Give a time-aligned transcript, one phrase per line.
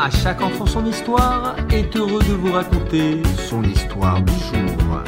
[0.00, 5.02] À chaque enfant son histoire est heureux de vous raconter son histoire du jour.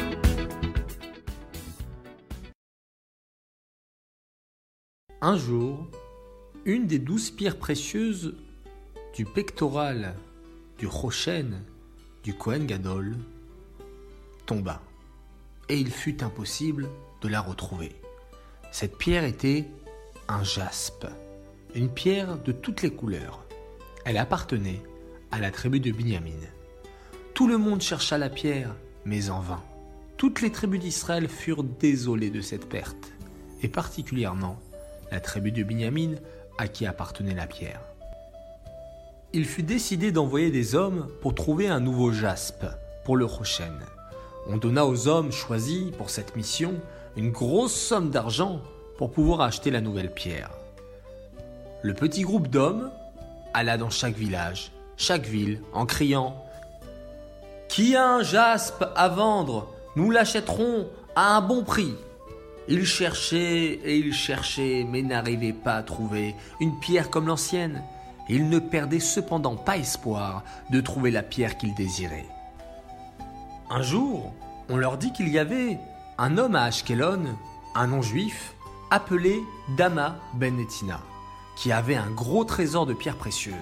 [5.21, 5.87] Un jour,
[6.65, 8.35] une des douze pierres précieuses
[9.15, 10.13] du pectoral
[10.77, 11.63] du Rochen
[12.25, 13.15] du Kohen Gadol
[14.45, 14.81] tomba,
[15.69, 16.89] et il fut impossible
[17.21, 17.95] de la retrouver.
[18.73, 19.67] Cette pierre était
[20.27, 21.07] un jaspe,
[21.75, 23.45] une pierre de toutes les couleurs.
[24.05, 24.81] Elle appartenait
[25.31, 26.39] à la tribu de Binyamin.
[27.33, 28.75] Tout le monde chercha la pierre,
[29.05, 29.63] mais en vain.
[30.17, 33.11] Toutes les tribus d'Israël furent désolées de cette perte,
[33.61, 34.59] et particulièrement
[35.11, 36.15] la tribu de Binyamin
[36.57, 37.81] à qui appartenait la pierre.
[39.33, 42.65] Il fut décidé d'envoyer des hommes pour trouver un nouveau jaspe
[43.05, 43.79] pour le Rochen.
[44.47, 46.73] On donna aux hommes choisis pour cette mission
[47.15, 48.61] une grosse somme d'argent
[48.97, 50.51] pour pouvoir acheter la nouvelle pierre.
[51.81, 52.91] Le petit groupe d'hommes
[53.53, 56.43] alla dans chaque village, chaque ville, en criant
[57.69, 61.93] Qui a un jaspe à vendre Nous l'achèterons à un bon prix.
[62.67, 67.83] Ils cherchaient et ils cherchaient, mais n'arrivaient pas à trouver une pierre comme l'ancienne.
[68.29, 72.29] Ils ne perdaient cependant pas espoir de trouver la pierre qu'ils désiraient.
[73.69, 74.33] Un jour,
[74.69, 75.79] on leur dit qu'il y avait
[76.17, 77.23] un homme à Ashkelon,
[77.75, 78.53] un non-juif,
[78.89, 79.41] appelé
[79.75, 80.99] Dama Ben Netina,
[81.61, 83.53] qui avait un gros trésor de pierres précieuses.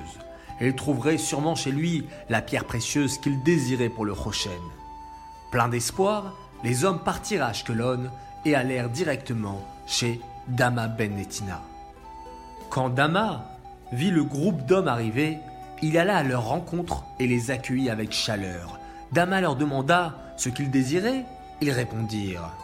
[0.61, 4.52] Il trouverait sûrement chez lui la pierre précieuse qu'il désirait pour le Rochen.
[5.52, 6.33] Plein d'espoir,
[6.64, 8.09] les hommes partirent à Ashkelon
[8.45, 11.61] et allèrent directement chez Dama Ben Netina.
[12.70, 13.50] Quand Dama
[13.92, 15.38] vit le groupe d'hommes arriver,
[15.81, 18.80] il alla à leur rencontre et les accueillit avec chaleur.
[19.11, 21.25] Dama leur demanda ce qu'ils désiraient.
[21.59, 22.55] Ils répondirent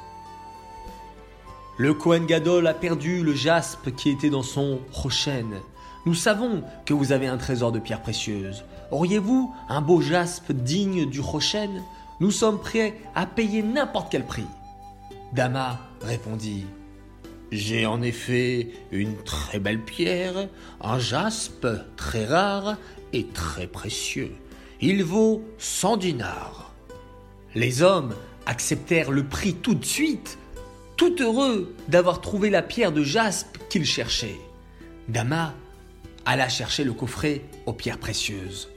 [1.77, 5.59] Le Kohen Gadol a perdu le jaspe qui était dans son Rochen.
[6.05, 8.63] Nous savons que vous avez un trésor de pierres précieuses.
[8.91, 11.83] Auriez-vous un beau jaspe digne du Rochen?
[12.21, 14.45] Nous sommes prêts à payer n'importe quel prix.
[15.33, 16.66] Dama répondit
[17.51, 20.47] J'ai en effet une très belle pierre,
[20.79, 21.67] un jaspe
[21.97, 22.77] très rare
[23.11, 24.31] et très précieux.
[24.79, 26.73] Il vaut 100 dinars.
[27.53, 30.38] Les hommes acceptèrent le prix tout de suite,
[30.97, 34.39] tout heureux d'avoir trouvé la pierre de jaspe qu'ils cherchaient.
[35.07, 35.53] Dama
[36.25, 38.69] alla chercher le coffret aux pierres précieuses.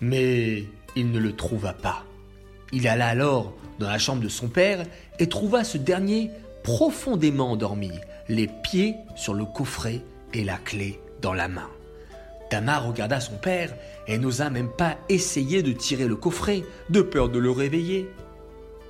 [0.00, 0.64] Mais
[0.96, 2.04] il ne le trouva pas.
[2.72, 4.84] Il alla alors dans la chambre de son père
[5.18, 6.30] et trouva ce dernier
[6.62, 7.92] profondément endormi,
[8.28, 10.00] les pieds sur le coffret
[10.34, 11.68] et la clé dans la main.
[12.50, 13.74] Dama regarda son père
[14.06, 18.08] et n'osa même pas essayer de tirer le coffret, de peur de le réveiller.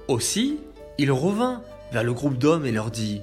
[0.06, 0.58] Aussi,
[0.96, 1.62] il revint
[1.92, 3.22] vers le groupe d'hommes et leur dit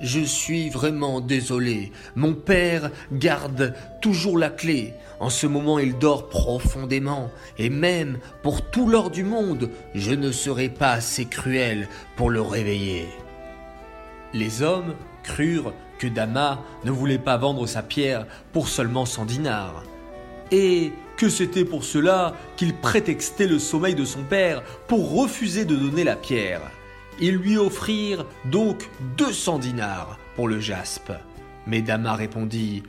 [0.00, 1.92] je suis vraiment désolé.
[2.16, 4.94] Mon père garde toujours la clé.
[5.20, 7.30] En ce moment, il dort profondément.
[7.58, 12.40] Et même pour tout l'or du monde, je ne serai pas assez cruel pour le
[12.40, 13.08] réveiller.
[14.32, 19.82] Les hommes crurent que Dama ne voulait pas vendre sa pierre pour seulement 100 dinars.
[20.50, 25.76] Et que c'était pour cela qu'il prétextait le sommeil de son père pour refuser de
[25.76, 26.62] donner la pierre.
[27.18, 31.12] Ils lui offrirent donc 200 dinars pour le jaspe.
[31.66, 32.82] Mais Dama répondit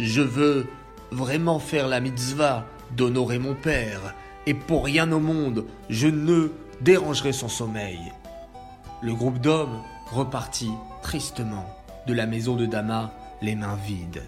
[0.00, 0.66] Je veux
[1.10, 4.14] vraiment faire la mitzvah d'honorer mon père,
[4.46, 6.48] et pour rien au monde je ne
[6.80, 8.12] dérangerai son sommeil.
[9.02, 11.66] Le groupe d'hommes repartit tristement
[12.06, 13.12] de la maison de Dama,
[13.42, 14.22] les mains vides.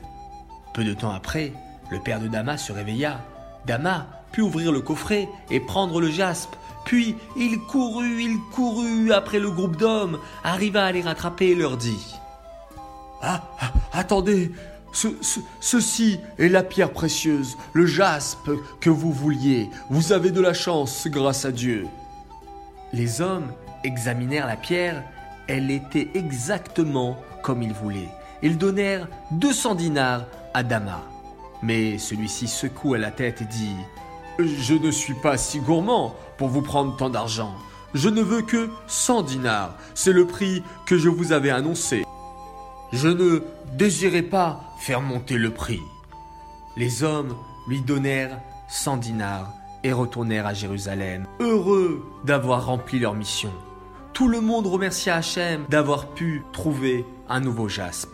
[0.75, 1.53] Peu de temps après,
[1.91, 3.25] le père de Dama se réveilla.
[3.67, 9.39] Dama put ouvrir le coffret et prendre le jaspe puis il courut, il courut après
[9.39, 12.17] le groupe d'hommes, arriva à les rattraper et leur dit
[13.23, 14.51] Ah, ah attendez,
[15.61, 19.71] ceci est la pierre précieuse, le jaspe que vous vouliez.
[19.89, 21.87] Vous avez de la chance grâce à Dieu.
[22.93, 23.53] Les hommes
[23.85, 25.05] examinèrent la pierre,
[25.47, 28.09] elle était exactement comme ils voulaient.
[28.43, 31.03] Ils donnèrent 200 dinars à Dama.
[31.63, 33.77] Mais celui-ci secoua la tête et dit
[34.45, 37.55] je ne suis pas si gourmand pour vous prendre tant d'argent.
[37.95, 39.75] Je ne veux que 100 dinars.
[39.95, 42.05] C'est le prix que je vous avais annoncé.
[42.93, 43.43] Je ne
[43.77, 45.81] désirais pas faire monter le prix.
[46.77, 47.37] Les hommes
[47.69, 49.53] lui donnèrent 100 dinars
[49.83, 53.53] et retournèrent à Jérusalem, heureux d'avoir rempli leur mission.
[54.13, 58.11] Tout le monde remercia Hachem d'avoir pu trouver un nouveau jaspe.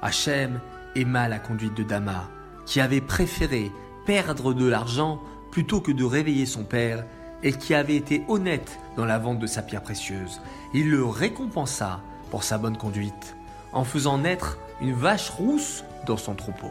[0.00, 0.60] Hachem
[0.96, 2.28] aima la conduite de Dama,
[2.64, 3.70] qui avait préféré
[4.06, 5.20] perdre de l'argent
[5.52, 7.04] plutôt que de réveiller son père
[7.44, 10.40] et qui avait été honnête dans la vente de sa pierre précieuse.
[10.74, 12.00] Il le récompensa
[12.30, 13.36] pour sa bonne conduite
[13.72, 16.70] en faisant naître une vache rousse dans son troupeau.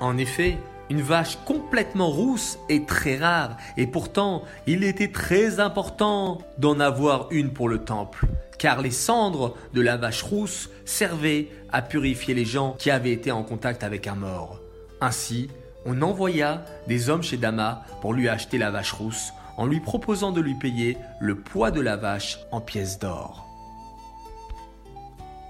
[0.00, 0.58] En effet,
[0.90, 7.28] une vache complètement rousse est très rare, et pourtant il était très important d'en avoir
[7.30, 8.26] une pour le temple,
[8.58, 13.32] car les cendres de la vache rousse servaient à purifier les gens qui avaient été
[13.32, 14.60] en contact avec un mort.
[15.00, 15.48] Ainsi,
[15.86, 20.32] on envoya des hommes chez Dama pour lui acheter la vache rousse, en lui proposant
[20.32, 23.46] de lui payer le poids de la vache en pièces d'or.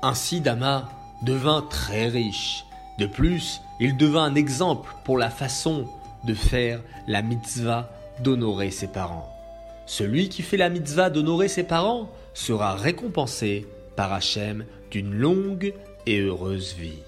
[0.03, 0.91] Ainsi Dama
[1.23, 2.67] devint très riche.
[2.99, 5.89] De plus, il devint un exemple pour la façon
[6.25, 7.91] de faire la mitzvah
[8.21, 9.31] d'honorer ses parents.
[9.87, 13.67] Celui qui fait la mitzvah d'honorer ses parents sera récompensé
[13.97, 15.75] par Hachem d'une longue
[16.07, 17.03] et heureuse vie.